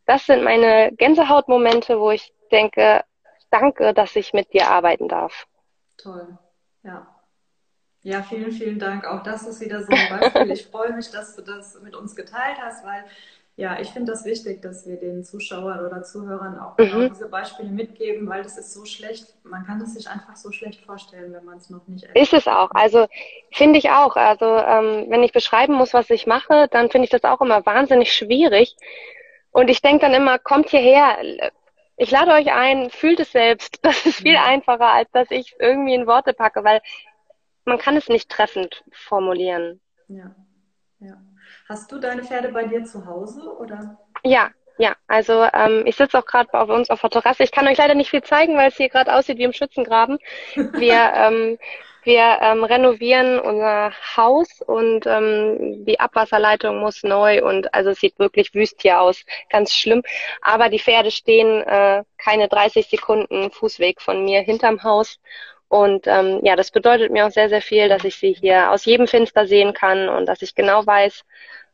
[0.06, 3.04] das sind meine Gänsehautmomente, wo ich denke,
[3.50, 5.46] danke, dass ich mit dir arbeiten darf.
[5.96, 6.38] Toll,
[6.82, 7.06] ja.
[8.02, 9.06] Ja, vielen, vielen Dank.
[9.06, 10.50] Auch das ist wieder so ein Beispiel.
[10.52, 13.04] Ich freue mich, dass du das mit uns geteilt hast, weil
[13.56, 17.08] ja, ich finde das wichtig, dass wir den Zuschauern oder Zuhörern auch genau mhm.
[17.10, 20.84] diese Beispiele mitgeben, weil das ist so schlecht, man kann es sich einfach so schlecht
[20.84, 22.20] vorstellen, wenn man es noch nicht erlebt.
[22.20, 23.06] Ist es auch, also
[23.52, 24.16] finde ich auch.
[24.16, 27.64] Also ähm, wenn ich beschreiben muss, was ich mache, dann finde ich das auch immer
[27.64, 28.76] wahnsinnig schwierig.
[29.52, 31.16] Und ich denke dann immer, kommt hierher,
[31.96, 33.78] ich lade euch ein, fühlt es selbst.
[33.82, 34.44] Das ist viel ja.
[34.44, 36.80] einfacher, als dass ich es irgendwie in Worte packe, weil
[37.64, 39.80] man kann es nicht treffend formulieren.
[40.08, 40.34] Ja,
[40.98, 41.16] ja.
[41.68, 43.98] Hast du deine Pferde bei dir zu Hause oder?
[44.22, 44.94] Ja, ja.
[45.06, 47.42] Also ähm, ich sitze auch gerade bei uns auf der Terrasse.
[47.42, 50.18] Ich kann euch leider nicht viel zeigen, weil es hier gerade aussieht wie im Schützengraben.
[50.54, 51.58] Wir ähm,
[52.04, 58.18] wir ähm, renovieren unser Haus und ähm, die Abwasserleitung muss neu und also es sieht
[58.18, 60.02] wirklich wüst hier aus, ganz schlimm.
[60.42, 65.18] Aber die Pferde stehen äh, keine 30 Sekunden Fußweg von mir hinterm Haus
[65.74, 68.84] und ähm, ja, das bedeutet mir auch sehr, sehr viel, dass ich sie hier aus
[68.84, 71.24] jedem Fenster sehen kann und dass ich genau weiß,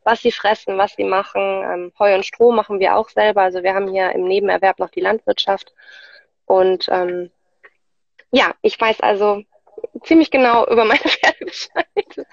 [0.03, 1.41] was sie fressen, was sie machen.
[1.63, 3.43] Ähm, Heu und Stroh machen wir auch selber.
[3.43, 5.75] Also wir haben hier im Nebenerwerb noch die Landwirtschaft.
[6.45, 7.29] Und ähm,
[8.31, 9.43] ja, ich weiß also
[10.03, 12.27] ziemlich genau über meine Pferde Bescheid.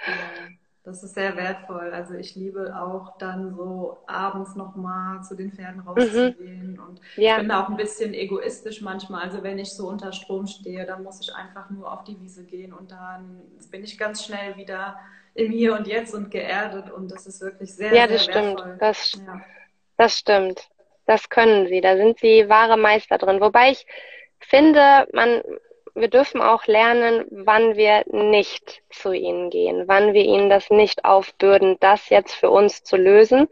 [0.89, 1.93] Das ist sehr wertvoll.
[1.93, 6.73] Also ich liebe auch dann so abends nochmal zu den Pferden rauszugehen.
[6.73, 6.83] Mhm.
[6.83, 7.33] Und ja.
[7.33, 9.23] ich bin da auch ein bisschen egoistisch manchmal.
[9.23, 12.45] Also wenn ich so unter Strom stehe, dann muss ich einfach nur auf die Wiese
[12.47, 14.99] gehen und dann bin ich ganz schnell wieder
[15.35, 16.91] im Hier und Jetzt und geerdet.
[16.91, 18.57] Und das ist wirklich sehr, ja, das sehr stimmt.
[18.57, 18.77] wertvoll.
[18.81, 19.41] Das, ja.
[19.99, 20.69] das stimmt.
[21.05, 21.83] Das können sie.
[21.83, 23.43] Da sind sie wahre Meister drin.
[23.43, 23.87] Wobei ich
[24.41, 25.43] finde, man,
[25.95, 31.05] wir dürfen auch lernen, wann wir nicht zu ihnen gehen, wann wir ihnen das nicht
[31.05, 33.49] aufbürden, das jetzt für uns zu lösen,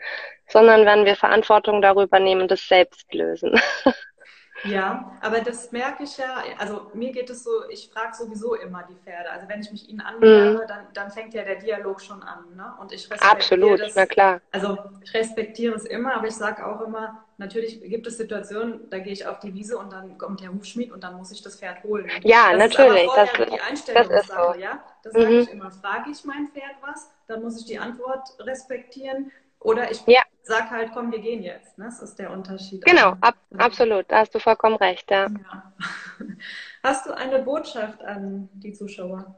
[0.49, 3.61] sondern wann wir Verantwortung darüber nehmen, das selbst lösen.
[4.65, 8.85] Ja, aber das merke ich ja, also mir geht es so, ich frage sowieso immer
[8.89, 9.31] die Pferde.
[9.31, 10.69] Also wenn ich mich ihnen annähere, mhm.
[10.69, 12.45] dann, dann fängt ja der Dialog schon an.
[12.57, 12.73] Ne?
[12.81, 14.41] Und ich respektiere Absolut, das, na klar.
[14.53, 18.99] Also ich respektiere es immer, aber ich sage auch immer, natürlich gibt es Situationen, da
[18.99, 21.59] gehe ich auf die Wiese und dann kommt der Hufschmied und dann muss ich das
[21.59, 22.09] Pferd holen.
[22.23, 23.11] ja, das natürlich.
[23.15, 24.61] das, die Einstellungssache, das ist so.
[24.61, 24.83] ja.
[25.03, 25.23] Das mhm.
[25.23, 25.71] sage ich immer.
[25.71, 29.31] Frage ich mein Pferd was, dann muss ich die Antwort respektieren.
[29.61, 30.23] Oder ich ja.
[30.47, 31.77] Sag halt, komm, wir gehen jetzt.
[31.77, 31.87] Ne?
[31.87, 32.85] Das ist der Unterschied.
[32.85, 33.59] Genau, ab, ja.
[33.59, 34.07] absolut.
[34.09, 35.11] Da hast du vollkommen recht.
[35.11, 35.27] Ja.
[35.27, 35.73] ja.
[36.83, 39.35] Hast du eine Botschaft an die Zuschauer?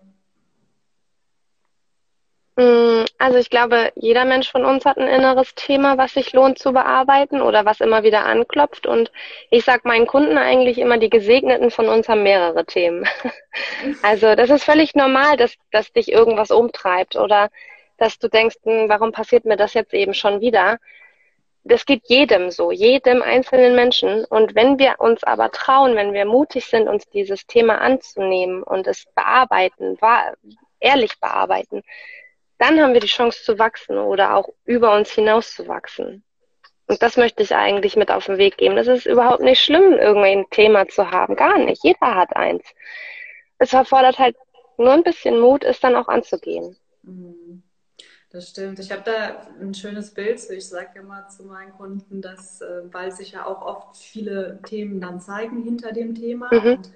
[2.57, 6.59] Mm, also ich glaube, jeder Mensch von uns hat ein inneres Thema, was sich lohnt
[6.59, 8.87] zu bearbeiten oder was immer wieder anklopft.
[8.87, 9.11] Und
[9.51, 13.07] ich sage meinen Kunden eigentlich immer, die Gesegneten von uns haben mehrere Themen.
[14.03, 17.49] Also das ist völlig normal, dass, dass dich irgendwas umtreibt oder
[17.97, 20.79] dass du denkst, hm, warum passiert mir das jetzt eben schon wieder?
[21.69, 24.25] Das geht jedem so, jedem einzelnen Menschen.
[24.25, 28.87] Und wenn wir uns aber trauen, wenn wir mutig sind, uns dieses Thema anzunehmen und
[28.87, 29.99] es bearbeiten,
[30.81, 31.83] ehrlich bearbeiten,
[32.57, 36.25] dann haben wir die Chance zu wachsen oder auch über uns hinaus zu wachsen.
[36.87, 38.75] Und das möchte ich eigentlich mit auf den Weg geben.
[38.75, 41.37] Das ist überhaupt nicht schlimm, irgendwie ein Thema zu haben.
[41.37, 41.85] Gar nicht.
[41.85, 42.65] Jeder hat eins.
[43.59, 44.37] Es erfordert halt
[44.79, 46.79] nur ein bisschen Mut, es dann auch anzugehen.
[47.03, 47.63] Mhm.
[48.31, 48.79] Das stimmt.
[48.79, 50.39] Ich habe da ein schönes Bild.
[50.51, 55.01] Ich sage immer zu meinen Kunden, dass, äh, weil sich ja auch oft viele Themen
[55.01, 56.53] dann zeigen hinter dem Thema.
[56.53, 56.73] Mhm.
[56.73, 56.91] Und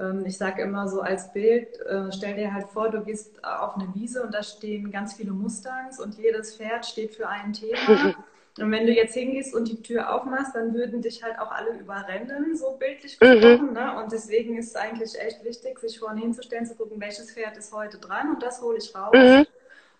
[0.00, 3.76] ähm, ich sage immer so als Bild, äh, stell dir halt vor, du gehst auf
[3.76, 8.14] eine Wiese und da stehen ganz viele Mustangs und jedes Pferd steht für ein Thema.
[8.58, 11.70] Und wenn du jetzt hingehst und die Tür aufmachst, dann würden dich halt auch alle
[11.78, 13.26] überrennen, so bildlich mhm.
[13.26, 13.66] gesprochen.
[13.68, 13.72] Mhm.
[13.72, 13.96] Ne?
[14.02, 17.72] Und deswegen ist es eigentlich echt wichtig, sich vorne hinzustellen, zu gucken, welches Pferd ist
[17.72, 19.14] heute dran und das hole ich raus.
[19.14, 19.46] Mhm.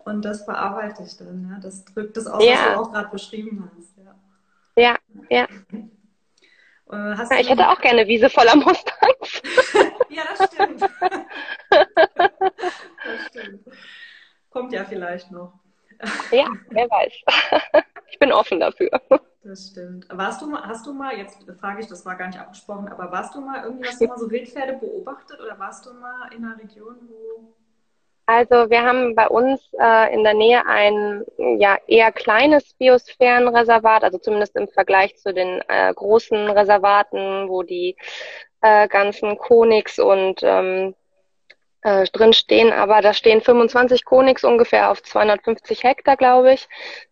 [0.04, 1.48] Und das bearbeite ich dann.
[1.50, 1.58] Ja?
[1.60, 2.52] Das drückt das aus, ja.
[2.52, 3.96] was du auch gerade beschrieben hast.
[3.96, 4.14] Ja,
[4.76, 4.98] ja.
[5.30, 5.46] ja.
[6.90, 9.42] Äh, ja ich hätte auch gerne Wiese voller Mustangs.
[10.10, 10.80] ja, das stimmt.
[11.70, 13.60] das stimmt.
[14.50, 15.54] Kommt ja vielleicht noch.
[16.30, 17.12] ja, wer weiß.
[18.12, 18.90] Ich bin offen dafür.
[19.42, 20.06] Das stimmt.
[20.10, 23.10] Warst du mal, hast du mal, jetzt frage ich, das war gar nicht abgesprochen, aber
[23.10, 26.44] warst du mal irgendwie, hast du mal so Wildpferde beobachtet oder warst du mal in
[26.44, 27.54] einer Region, wo
[28.32, 31.22] also wir haben bei uns äh, in der Nähe ein
[31.58, 37.96] ja eher kleines Biosphärenreservat, also zumindest im Vergleich zu den äh, großen Reservaten, wo die
[38.62, 40.94] äh, ganzen Konix und ähm,
[41.82, 46.68] äh, drin stehen, aber da stehen 25 Konix ungefähr auf 250 Hektar, glaube ich,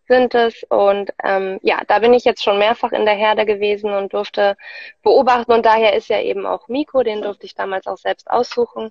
[0.07, 0.63] sind es.
[0.69, 4.55] Und ähm, ja, da bin ich jetzt schon mehrfach in der Herde gewesen und durfte
[5.03, 5.51] beobachten.
[5.51, 8.89] Und daher ist ja eben auch Miko, den durfte ich damals auch selbst aussuchen.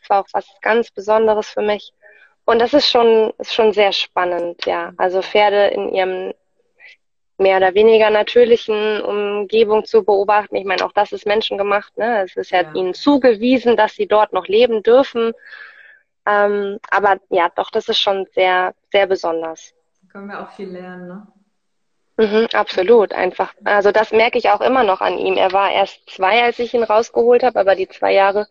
[0.00, 1.92] Das war auch was ganz Besonderes für mich.
[2.44, 4.92] Und das ist schon, ist schon sehr spannend, ja.
[4.96, 6.34] Also Pferde in ihrem
[7.40, 10.56] mehr oder weniger natürlichen Umgebung zu beobachten.
[10.56, 11.96] Ich meine, auch das ist menschengemacht.
[11.96, 12.22] Ne?
[12.22, 12.72] Es ist ja, ja.
[12.74, 15.32] ihnen zugewiesen, dass sie dort noch leben dürfen.
[16.26, 19.72] Ähm, aber ja, doch, das ist schon sehr, sehr besonders.
[20.02, 21.26] Da können wir auch viel lernen, ne?
[22.18, 23.54] Mhm, absolut, einfach.
[23.64, 25.38] Also das merke ich auch immer noch an ihm.
[25.38, 28.46] Er war erst zwei, als ich ihn rausgeholt habe, aber die zwei Jahre,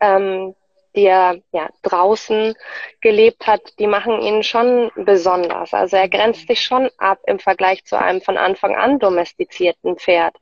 [0.00, 0.56] ähm,
[0.94, 2.54] die er ja, draußen
[3.00, 5.74] gelebt hat, die machen ihn schon besonders.
[5.74, 10.36] Also er grenzt sich schon ab im Vergleich zu einem von Anfang an domestizierten Pferd.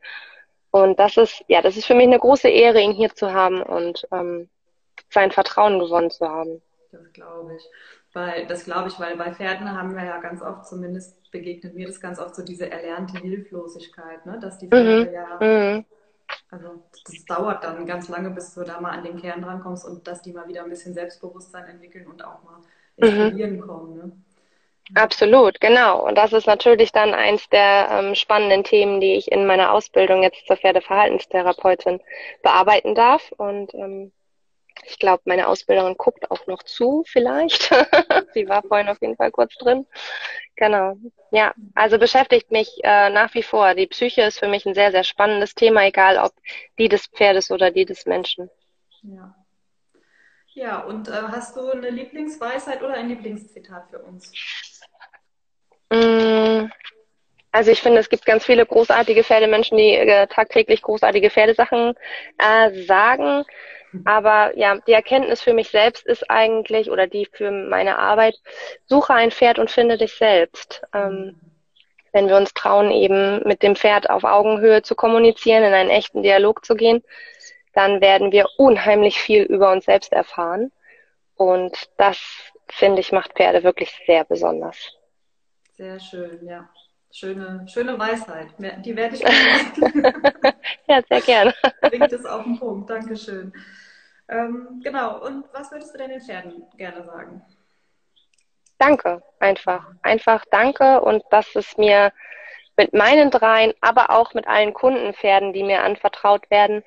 [0.71, 3.63] Und das ist, ja, das ist für mich eine große Ehre, ihn hier zu haben
[3.63, 4.49] und ähm,
[5.11, 6.63] sein Vertrauen gewonnen zu haben.
[6.93, 7.63] Das glaube ich.
[8.13, 11.87] Weil, das glaube ich, weil bei Pferden haben wir ja ganz oft, zumindest begegnet mir
[11.87, 14.39] das ganz oft so diese erlernte Hilflosigkeit, ne?
[14.41, 15.13] dass die Pferde mhm.
[15.13, 15.85] ja mhm.
[16.51, 20.07] Also das dauert dann ganz lange, bis du da mal an den Kern drankommst und
[20.07, 22.63] dass die mal wieder ein bisschen Selbstbewusstsein entwickeln und auch mal
[22.97, 23.61] ins mhm.
[23.61, 23.97] kommen.
[23.97, 24.13] Ne?
[24.95, 26.07] Absolut, genau.
[26.07, 30.23] Und das ist natürlich dann eins der ähm, spannenden Themen, die ich in meiner Ausbildung
[30.23, 32.01] jetzt zur Pferdeverhaltenstherapeutin
[32.43, 33.33] bearbeiten darf.
[33.37, 34.13] Und ähm,
[34.85, 37.71] ich glaube, meine Ausbilderin guckt auch noch zu, vielleicht.
[38.35, 39.87] Sie war vorhin auf jeden Fall kurz drin.
[40.57, 40.97] Genau.
[41.31, 43.75] Ja, also beschäftigt mich äh, nach wie vor.
[43.75, 46.33] Die Psyche ist für mich ein sehr, sehr spannendes Thema, egal ob
[46.79, 48.51] die des Pferdes oder die des Menschen.
[49.03, 49.35] Ja.
[50.57, 54.33] Ja, und äh, hast du eine Lieblingsweisheit oder ein Lieblingszitat für uns?
[55.91, 56.71] Mm,
[57.53, 61.95] also ich finde, es gibt ganz viele großartige Pferdemenschen, die äh, tagtäglich großartige Pferdesachen
[62.39, 63.45] äh, sagen.
[64.05, 68.37] Aber ja, die Erkenntnis für mich selbst ist eigentlich, oder die für meine Arbeit,
[68.87, 70.83] suche ein Pferd und finde dich selbst.
[70.93, 71.41] Ähm,
[72.13, 76.23] wenn wir uns trauen, eben mit dem Pferd auf Augenhöhe zu kommunizieren, in einen echten
[76.23, 77.03] Dialog zu gehen,
[77.75, 80.73] dann werden wir unheimlich viel über uns selbst erfahren.
[81.35, 82.19] Und das,
[82.69, 84.97] finde ich, macht Pferde wirklich sehr besonders.
[85.73, 86.69] Sehr schön, ja.
[87.13, 88.49] Schöne, schöne Weisheit.
[88.59, 89.23] Die werde ich
[90.87, 91.55] Ja, sehr gerne.
[91.83, 92.91] Bringt es auf den Punkt.
[92.91, 93.53] Dankeschön.
[94.29, 95.25] Ähm, genau.
[95.25, 97.43] Und was würdest du denn den Pferden gerne sagen?
[98.79, 99.87] Danke, einfach.
[100.03, 102.13] Einfach danke und dass es mir
[102.77, 106.85] mit meinen dreien, aber auch mit allen Kundenpferden, die mir anvertraut werden,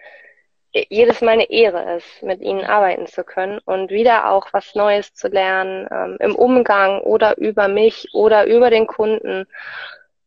[0.72, 5.16] jedes Mal eine Ehre ist, mit ihnen arbeiten zu können und wieder auch was Neues
[5.16, 9.48] zu lernen ähm, im Umgang oder über mich oder über den Kunden.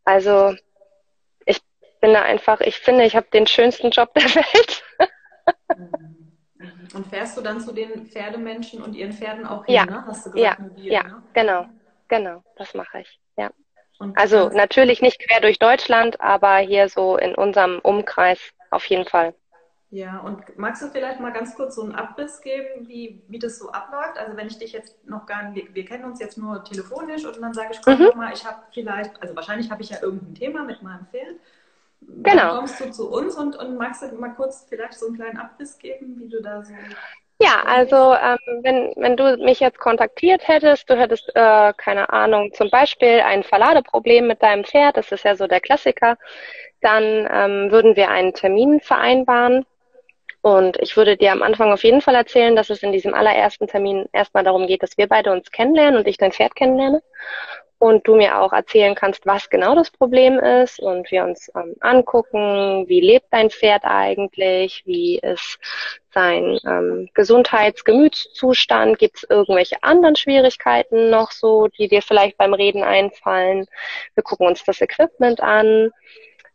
[0.05, 0.57] Also
[1.47, 1.61] ich
[2.01, 4.85] bin da einfach, ich finde, ich habe den schönsten Job der Welt.
[6.95, 9.87] Und fährst du dann zu den Pferdemenschen und ihren Pferden auch hin, ja.
[9.87, 10.05] ne?
[10.07, 11.23] Hast du gesagt, ja, mobil, ja, ne?
[11.33, 11.67] genau,
[12.09, 13.51] genau, das mache ich, ja.
[13.99, 19.07] Und also natürlich nicht quer durch Deutschland, aber hier so in unserem Umkreis auf jeden
[19.07, 19.35] Fall.
[19.93, 23.59] Ja, und magst du vielleicht mal ganz kurz so einen Abriss geben, wie, wie das
[23.59, 24.17] so abläuft?
[24.17, 27.27] Also wenn ich dich jetzt noch gar nicht, wir, wir kennen uns jetzt nur telefonisch
[27.27, 28.11] und dann sage ich, komm mhm.
[28.17, 31.37] mal, ich habe vielleicht, also wahrscheinlich habe ich ja irgendein Thema mit meinem Pferd.
[32.09, 32.57] Dann genau.
[32.57, 35.79] kommst du zu uns und, und magst du mal kurz vielleicht so einen kleinen Abriss
[35.79, 36.73] geben, wie du da so.
[37.41, 42.53] Ja, also ähm, wenn, wenn du mich jetzt kontaktiert hättest, du hättest, äh, keine Ahnung,
[42.53, 46.19] zum Beispiel ein Verladeproblem mit deinem Pferd, das ist ja so der Klassiker,
[46.81, 49.67] dann ähm, würden wir einen Termin vereinbaren
[50.43, 53.69] und ich würde dir am Anfang auf jeden Fall erzählen, dass es in diesem allerersten
[53.69, 57.03] Termin erstmal darum geht, dass wir beide uns kennenlernen und ich dein Pferd kennenlerne.
[57.83, 61.75] Und du mir auch erzählen kannst, was genau das Problem ist und wir uns ähm,
[61.81, 65.59] angucken, wie lebt dein Pferd eigentlich, wie ist
[66.15, 72.55] sein ähm, Gesundheits-, Gemütszustand, gibt es irgendwelche anderen Schwierigkeiten noch so, die dir vielleicht beim
[72.55, 73.67] Reden einfallen.
[74.15, 75.91] Wir gucken uns das Equipment an,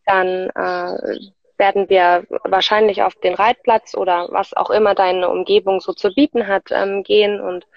[0.05, 1.19] dann äh,
[1.57, 6.47] werden wir wahrscheinlich auf den Reitplatz oder was auch immer deine Umgebung so zu bieten
[6.47, 7.67] hat, ähm, gehen und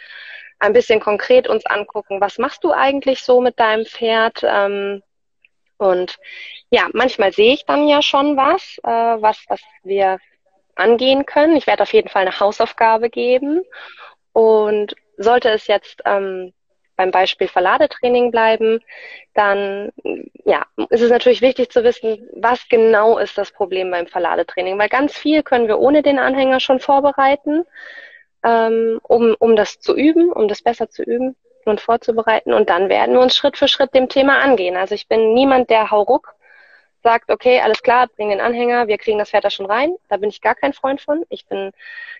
[0.61, 4.43] ein bisschen konkret uns angucken, was machst du eigentlich so mit deinem Pferd?
[4.45, 5.03] Ähm,
[5.79, 6.19] und
[6.71, 10.19] ja, manchmal sehe ich dann ja schon was, äh, was, was wir
[10.77, 11.57] angehen können.
[11.57, 13.63] Ich werde auf jeden Fall eine Hausaufgabe geben.
[14.33, 16.53] Und sollte es jetzt ähm,
[16.97, 18.81] beim Beispiel Verladetraining bleiben,
[19.33, 19.91] dann
[20.45, 24.91] ja, ist es natürlich wichtig zu wissen, was genau ist das Problem beim Verladetraining, weil
[24.91, 27.65] ganz viel können wir ohne den Anhänger schon vorbereiten,
[28.45, 32.53] ähm, um, um das zu üben, um das besser zu üben und vorzubereiten.
[32.53, 34.77] Und dann werden wir uns Schritt für Schritt dem Thema angehen.
[34.77, 36.35] Also ich bin niemand, der hauruck
[37.03, 39.97] sagt, okay, alles klar, bring den Anhänger, wir kriegen das Pferd da schon rein.
[40.09, 41.25] Da bin ich gar kein Freund von.
[41.29, 41.73] Ich bin,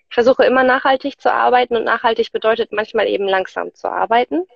[0.09, 4.47] ich versuche immer nachhaltig zu arbeiten und nachhaltig bedeutet manchmal eben langsam zu arbeiten.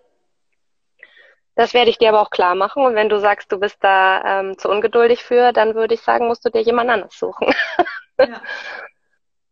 [1.57, 2.85] Das werde ich dir aber auch klar machen.
[2.85, 6.27] Und wenn du sagst, du bist da ähm, zu ungeduldig für, dann würde ich sagen,
[6.27, 7.55] musst du dir jemand anders suchen.
[8.19, 8.41] Ja.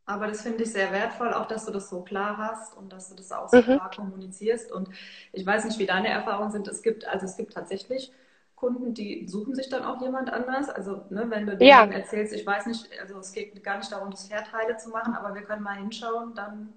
[0.05, 3.09] Aber das finde ich sehr wertvoll, auch dass du das so klar hast und dass
[3.09, 3.63] du das auch so mhm.
[3.63, 4.73] klar kommunizierst.
[4.73, 4.89] Und
[5.33, 6.67] ich weiß nicht, wie deine Erfahrungen sind.
[6.67, 8.13] Es gibt, also es gibt tatsächlich
[8.57, 10.71] Kunden, die suchen sich dann auch jemand anders.
[10.71, 11.85] Also, ne, wenn du denen ja.
[11.85, 15.15] erzählst, ich weiß nicht, also es geht gar nicht darum, das Pferd heile zu machen,
[15.15, 16.73] aber wir können mal hinschauen, dann.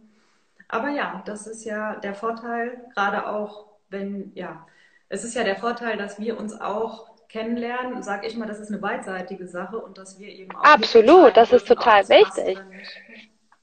[0.67, 4.65] Aber ja, das ist ja der Vorteil, gerade auch, wenn, ja,
[5.09, 8.69] es ist ja der Vorteil, dass wir uns auch kennenlernen, sage ich mal, das ist
[8.69, 10.63] eine beidseitige Sache und dass wir eben auch.
[10.63, 12.57] Absolut, das ist total wichtig.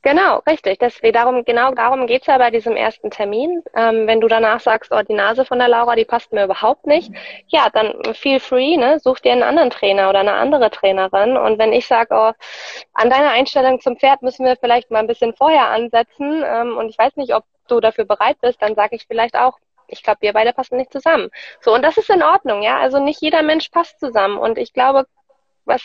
[0.02, 0.78] Genau, richtig.
[0.80, 3.62] Deswegen darum, genau darum geht's ja bei diesem ersten Termin.
[3.74, 6.87] Ähm, wenn du danach sagst, oh, die Nase von der Laura, die passt mir überhaupt
[6.87, 7.12] nicht,
[7.46, 8.98] ja, dann feel free, ne?
[8.98, 11.37] Such dir einen anderen Trainer oder eine andere Trainerin.
[11.37, 12.32] Und wenn ich sage, oh,
[12.94, 16.88] an deiner Einstellung zum Pferd müssen wir vielleicht mal ein bisschen vorher ansetzen ähm, und
[16.90, 19.58] ich weiß nicht, ob du dafür bereit bist, dann sage ich vielleicht auch,
[19.92, 21.31] ich glaube, wir beide passen nicht zusammen.
[21.61, 22.78] So, und das ist in Ordnung, ja.
[22.78, 24.38] Also nicht jeder Mensch passt zusammen.
[24.38, 25.07] Und ich glaube,
[25.64, 25.83] was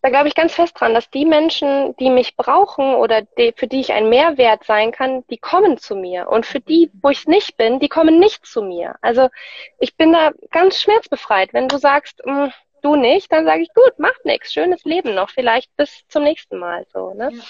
[0.00, 3.66] da glaube ich ganz fest dran, dass die Menschen, die mich brauchen oder die, für
[3.66, 6.28] die ich ein Mehrwert sein kann, die kommen zu mir.
[6.28, 8.94] Und für die, wo ich es nicht bin, die kommen nicht zu mir.
[9.00, 9.28] Also
[9.80, 11.52] ich bin da ganz schmerzbefreit.
[11.52, 15.14] Wenn du sagst, mh, hm, du nicht, dann sage ich, gut, macht nichts, schönes Leben
[15.14, 16.86] noch, vielleicht bis zum nächsten Mal.
[16.92, 17.30] So, ne?
[17.32, 17.42] Ja.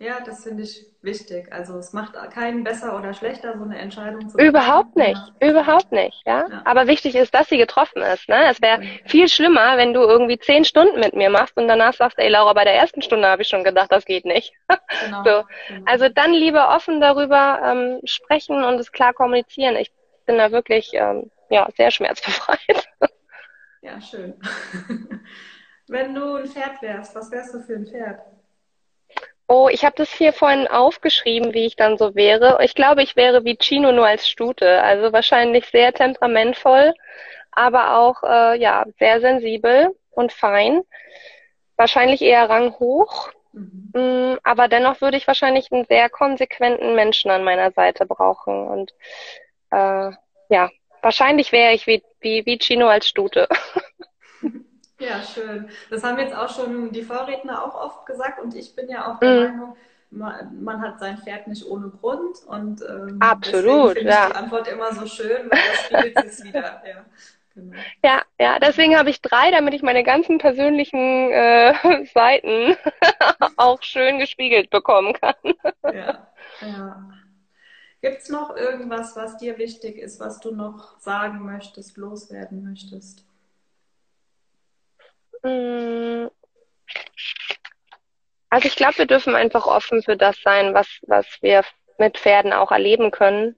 [0.00, 1.52] Ja, das finde ich wichtig.
[1.52, 5.10] Also es macht keinen besser oder schlechter, so eine Entscheidung zu Überhaupt treffen.
[5.10, 5.50] nicht, ja.
[5.50, 6.46] überhaupt nicht, ja?
[6.48, 6.62] ja?
[6.64, 8.28] Aber wichtig ist, dass sie getroffen ist.
[8.28, 8.48] Ne?
[8.48, 12.18] Es wäre viel schlimmer, wenn du irgendwie zehn Stunden mit mir machst und danach sagst,
[12.18, 14.52] ey Laura, bei der ersten Stunde habe ich schon gedacht, das geht nicht.
[15.04, 15.22] Genau.
[15.22, 15.44] so.
[15.68, 15.84] Genau.
[15.84, 19.76] Also dann lieber offen darüber ähm, sprechen und es klar kommunizieren.
[19.76, 19.92] Ich
[20.26, 22.88] bin da wirklich ähm, ja, sehr schmerzbefreit.
[23.82, 24.34] ja, schön.
[25.88, 28.20] wenn du ein Pferd wärst, was wärst du für ein Pferd?
[29.50, 32.58] Oh, ich habe das hier vorhin aufgeschrieben, wie ich dann so wäre.
[32.62, 34.82] Ich glaube, ich wäre wie Chino nur als Stute.
[34.82, 36.92] Also wahrscheinlich sehr temperamentvoll,
[37.50, 40.82] aber auch äh, ja sehr sensibel und fein.
[41.76, 43.32] Wahrscheinlich eher ranghoch.
[43.52, 43.90] Mhm.
[43.94, 48.68] Mm, aber dennoch würde ich wahrscheinlich einen sehr konsequenten Menschen an meiner Seite brauchen.
[48.68, 48.92] Und
[49.70, 50.10] äh,
[50.50, 53.48] ja, wahrscheinlich wäre ich wie, wie, wie Chino als Stute.
[54.98, 55.68] Ja, schön.
[55.90, 59.20] Das haben jetzt auch schon die Vorredner auch oft gesagt und ich bin ja auch
[59.20, 59.46] der mhm.
[59.46, 59.76] Meinung,
[60.10, 64.26] man, man, hat sein Pferd nicht ohne Grund und ähm, absolut, ja.
[64.26, 66.82] Ich die Antwort immer so schön, weil das spiegelt sich wieder.
[66.86, 67.04] Ja.
[67.54, 67.76] Genau.
[68.04, 71.74] Ja, ja, deswegen habe ich drei, damit ich meine ganzen persönlichen äh,
[72.14, 72.76] Seiten
[73.56, 75.34] auch schön gespiegelt bekommen kann.
[75.92, 76.28] ja,
[76.60, 77.10] ja.
[78.00, 83.27] Gibt es noch irgendwas, was dir wichtig ist, was du noch sagen möchtest, loswerden möchtest?
[85.42, 86.28] Mm.
[88.50, 91.64] Also ich glaube, wir dürfen einfach offen für das sein, was, was wir
[91.98, 93.56] mit Pferden auch erleben können.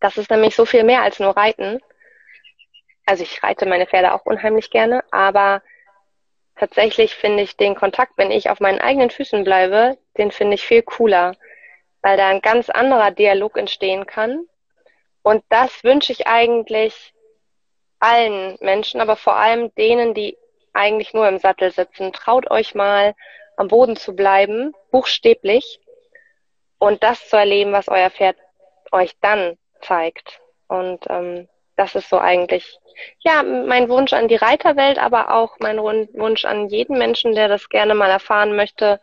[0.00, 1.80] Das ist nämlich so viel mehr als nur Reiten.
[3.04, 5.62] Also ich reite meine Pferde auch unheimlich gerne, aber
[6.56, 10.66] tatsächlich finde ich den Kontakt, wenn ich auf meinen eigenen Füßen bleibe, den finde ich
[10.66, 11.34] viel cooler,
[12.02, 14.46] weil da ein ganz anderer Dialog entstehen kann.
[15.22, 17.12] Und das wünsche ich eigentlich
[17.98, 20.36] allen Menschen, aber vor allem denen, die
[20.78, 22.12] eigentlich nur im Sattel sitzen.
[22.12, 23.14] Traut euch mal,
[23.56, 25.80] am Boden zu bleiben, buchstäblich,
[26.78, 28.36] und das zu erleben, was euer Pferd
[28.92, 30.40] euch dann zeigt.
[30.68, 32.78] Und ähm, das ist so eigentlich,
[33.20, 37.68] ja, mein Wunsch an die Reiterwelt, aber auch mein Wunsch an jeden Menschen, der das
[37.68, 39.00] gerne mal erfahren möchte.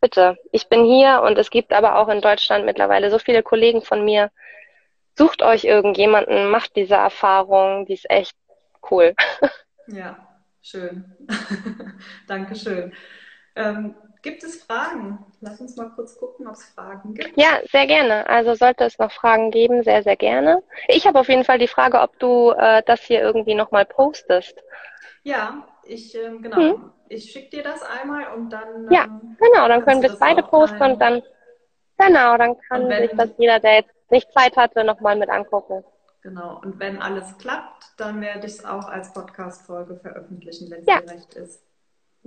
[0.00, 3.82] Bitte, ich bin hier und es gibt aber auch in Deutschland mittlerweile so viele Kollegen
[3.82, 4.30] von mir.
[5.16, 8.36] Sucht euch irgendjemanden, macht diese Erfahrung, die ist echt
[8.90, 9.14] cool.
[9.88, 10.31] Ja,
[10.62, 11.04] Schön.
[12.28, 12.92] Dankeschön.
[13.56, 15.26] Ähm, gibt es Fragen?
[15.40, 17.36] Lass uns mal kurz gucken, ob es Fragen gibt.
[17.36, 18.28] Ja, sehr gerne.
[18.28, 20.62] Also sollte es noch Fragen geben, sehr, sehr gerne.
[20.88, 24.62] Ich habe auf jeden Fall die Frage, ob du äh, das hier irgendwie nochmal postest.
[25.24, 26.56] Ja, ich, ähm, genau.
[26.56, 26.92] Hm.
[27.08, 28.88] Ich schicke dir das einmal und dann.
[28.90, 31.22] Ja, ähm, genau, dann können wir es beide posten und dann.
[31.98, 35.84] Genau, dann kann sich das jeder, der jetzt nicht Zeit hatte, nochmal mit angucken.
[36.22, 36.60] Genau.
[36.62, 41.00] Und wenn alles klappt, dann werde ich es auch als Podcast-Folge veröffentlichen, wenn es ja.
[41.00, 41.62] dir recht ist.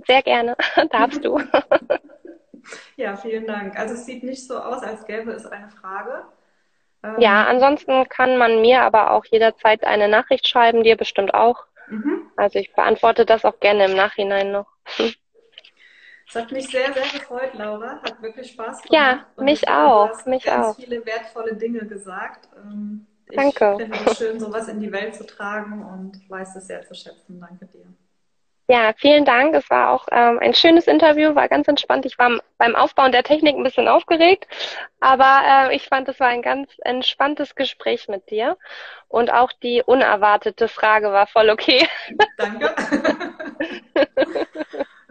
[0.06, 0.54] Sehr gerne.
[0.90, 1.40] Darfst du.
[2.96, 3.78] ja, vielen Dank.
[3.78, 6.24] Also es sieht nicht so aus, als gäbe es eine Frage.
[7.02, 11.64] Ähm, ja, ansonsten kann man mir aber auch jederzeit eine Nachricht schreiben, dir bestimmt auch.
[11.88, 12.30] Mhm.
[12.36, 14.66] Also ich beantworte das auch gerne im Nachhinein noch.
[16.28, 18.02] Es hat mich sehr, sehr gefreut, Laura.
[18.02, 18.90] Hat wirklich Spaß gemacht.
[18.90, 20.08] Ja, mich auch.
[20.08, 20.76] Du hast mich ganz auch.
[20.76, 22.48] viele wertvolle Dinge gesagt.
[22.56, 23.76] Ähm, ich Danke.
[23.78, 27.40] finde es schön, sowas in die Welt zu tragen und weiß es sehr zu schätzen.
[27.40, 27.86] Danke dir.
[28.68, 29.54] Ja, vielen Dank.
[29.54, 32.04] Es war auch ähm, ein schönes Interview, war ganz entspannt.
[32.04, 34.48] Ich war beim Aufbauen der Technik ein bisschen aufgeregt,
[34.98, 38.56] aber äh, ich fand, es war ein ganz entspanntes Gespräch mit dir.
[39.06, 41.86] Und auch die unerwartete Frage war voll okay.
[42.36, 42.74] Danke.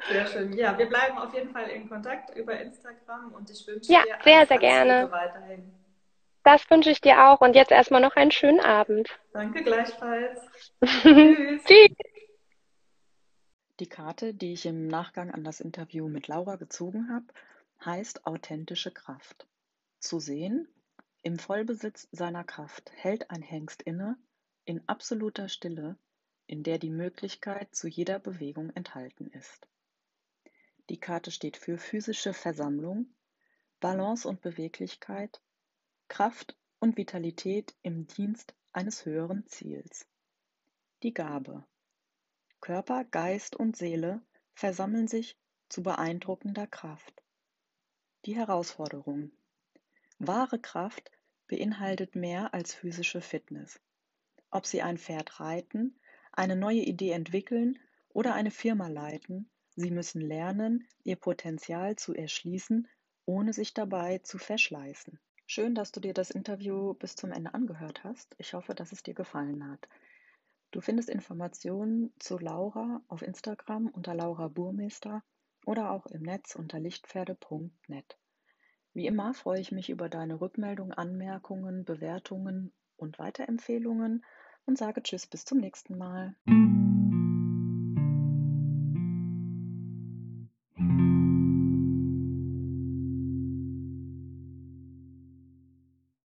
[0.09, 0.53] Sehr schön.
[0.53, 4.17] Ja, wir bleiben auf jeden Fall in Kontakt über Instagram und ich wünsche ja, dir
[4.23, 5.09] sehr, sehr gerne.
[5.11, 5.73] weiterhin.
[6.45, 9.09] Das wünsche ich dir auch und jetzt erstmal noch einen schönen Abend.
[9.33, 10.39] Danke gleichfalls.
[10.85, 11.63] Tschüss.
[11.63, 11.97] Tschüss.
[13.79, 17.25] Die Karte, die ich im Nachgang an das Interview mit Laura gezogen habe,
[17.83, 19.47] heißt authentische Kraft.
[19.97, 20.67] Zu sehen,
[21.23, 24.15] im Vollbesitz seiner Kraft hält ein Hengst inne,
[24.65, 25.97] in absoluter Stille,
[26.45, 29.67] in der die Möglichkeit zu jeder Bewegung enthalten ist.
[30.89, 33.07] Die Karte steht für physische Versammlung,
[33.79, 35.41] Balance und Beweglichkeit,
[36.07, 40.07] Kraft und Vitalität im Dienst eines höheren Ziels.
[41.03, 41.65] Die Gabe
[42.61, 44.21] Körper, Geist und Seele
[44.53, 45.37] versammeln sich
[45.67, 47.21] zu beeindruckender Kraft.
[48.25, 49.31] Die Herausforderung.
[50.19, 51.11] Wahre Kraft
[51.47, 53.79] beinhaltet mehr als physische Fitness.
[54.51, 55.99] Ob Sie ein Pferd reiten,
[56.31, 57.77] eine neue Idee entwickeln
[58.09, 62.87] oder eine Firma leiten, Sie müssen lernen, Ihr Potenzial zu erschließen,
[63.25, 65.19] ohne sich dabei zu verschleißen.
[65.47, 68.35] Schön, dass du dir das Interview bis zum Ende angehört hast.
[68.39, 69.87] Ich hoffe, dass es dir gefallen hat.
[70.71, 75.23] Du findest Informationen zu Laura auf Instagram unter Laura Burmeister
[75.65, 78.17] oder auch im Netz unter lichtpferde.net.
[78.93, 84.25] Wie immer freue ich mich über deine Rückmeldung, Anmerkungen, Bewertungen und Weiterempfehlungen
[84.65, 86.35] und sage Tschüss bis zum nächsten Mal.